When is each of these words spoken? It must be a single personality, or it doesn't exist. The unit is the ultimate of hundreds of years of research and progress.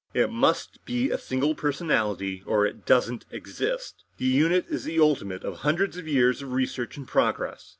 It 0.15 0.31
must 0.31 0.83
be 0.83 1.11
a 1.11 1.17
single 1.19 1.53
personality, 1.53 2.41
or 2.47 2.65
it 2.65 2.87
doesn't 2.87 3.27
exist. 3.29 4.03
The 4.17 4.25
unit 4.25 4.65
is 4.67 4.83
the 4.83 4.99
ultimate 4.99 5.43
of 5.43 5.57
hundreds 5.57 5.95
of 5.95 6.07
years 6.07 6.41
of 6.41 6.53
research 6.53 6.97
and 6.97 7.07
progress. 7.07 7.69